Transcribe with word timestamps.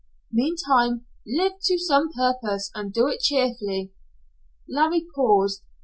Meantime, 0.31 1.05
live 1.27 1.51
to 1.61 1.77
some 1.77 2.11
purpose 2.11 2.71
and 2.73 2.91
do 2.91 3.05
it 3.07 3.19
cheerfully." 3.19 3.91
Larry 4.67 5.05
paused. 5.13 5.61